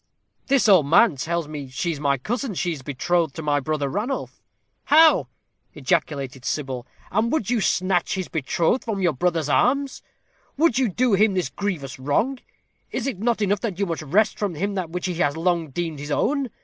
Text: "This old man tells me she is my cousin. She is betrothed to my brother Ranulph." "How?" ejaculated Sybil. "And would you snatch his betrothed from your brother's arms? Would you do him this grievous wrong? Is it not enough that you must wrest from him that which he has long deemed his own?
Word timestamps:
"This 0.47 0.67
old 0.67 0.87
man 0.87 1.15
tells 1.15 1.47
me 1.47 1.69
she 1.69 1.91
is 1.91 1.99
my 1.99 2.17
cousin. 2.17 2.55
She 2.55 2.71
is 2.73 2.81
betrothed 2.81 3.35
to 3.35 3.43
my 3.43 3.59
brother 3.59 3.87
Ranulph." 3.87 4.41
"How?" 4.85 5.27
ejaculated 5.75 6.43
Sybil. 6.43 6.87
"And 7.11 7.31
would 7.31 7.51
you 7.51 7.61
snatch 7.61 8.15
his 8.15 8.27
betrothed 8.27 8.83
from 8.83 8.99
your 9.03 9.13
brother's 9.13 9.47
arms? 9.47 10.01
Would 10.57 10.79
you 10.79 10.89
do 10.89 11.13
him 11.13 11.35
this 11.35 11.49
grievous 11.49 11.99
wrong? 11.99 12.39
Is 12.89 13.05
it 13.05 13.19
not 13.19 13.43
enough 13.43 13.59
that 13.61 13.77
you 13.77 13.85
must 13.85 14.01
wrest 14.01 14.39
from 14.39 14.55
him 14.55 14.73
that 14.73 14.89
which 14.89 15.05
he 15.05 15.13
has 15.19 15.37
long 15.37 15.69
deemed 15.69 15.99
his 15.99 16.09
own? 16.09 16.49